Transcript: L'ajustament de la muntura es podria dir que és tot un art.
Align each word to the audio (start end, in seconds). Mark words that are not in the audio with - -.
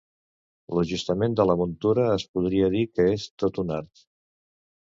L'ajustament 0.77 1.35
de 1.41 1.45
la 1.49 1.57
muntura 1.59 2.07
es 2.15 2.25
podria 2.39 2.73
dir 2.79 2.83
que 2.97 3.07
és 3.13 3.29
tot 3.45 3.63
un 3.67 3.77
art. 3.79 4.05